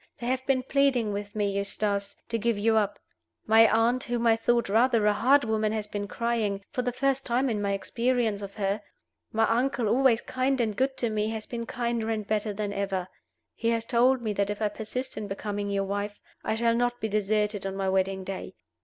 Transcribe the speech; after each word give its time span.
They 0.19 0.25
have 0.25 0.43
been 0.47 0.63
pleading 0.63 1.13
with 1.13 1.35
me, 1.35 1.51
Eustace, 1.55 2.15
to 2.29 2.39
give 2.39 2.57
you 2.57 2.75
up. 2.75 2.97
My 3.45 3.69
aunt, 3.71 4.05
whom 4.05 4.25
I 4.25 4.35
thought 4.35 4.67
rather 4.67 5.05
a 5.05 5.13
hard 5.13 5.43
woman, 5.43 5.71
has 5.73 5.85
been 5.85 6.07
crying 6.07 6.63
for 6.71 6.81
the 6.81 6.91
first 6.91 7.23
time 7.23 7.51
in 7.51 7.61
my 7.61 7.73
experience 7.73 8.41
of 8.41 8.55
her. 8.55 8.81
My 9.31 9.47
uncle, 9.47 9.87
always 9.87 10.21
kind 10.21 10.59
and 10.59 10.75
good 10.75 10.97
to 10.97 11.11
me, 11.11 11.29
has 11.29 11.45
been 11.45 11.67
kinder 11.67 12.09
and 12.09 12.25
better 12.25 12.51
than 12.51 12.73
ever. 12.73 13.09
He 13.53 13.69
has 13.69 13.85
told 13.85 14.23
me 14.23 14.33
that 14.33 14.49
if 14.49 14.59
I 14.59 14.69
persist 14.69 15.17
in 15.17 15.27
becoming 15.27 15.69
your 15.69 15.83
wife, 15.83 16.19
I 16.43 16.55
shall 16.55 16.73
not 16.73 16.99
be 16.99 17.07
deserted 17.07 17.67
on 17.67 17.75
my 17.75 17.87
wedding 17.87 18.23
day. 18.23 18.55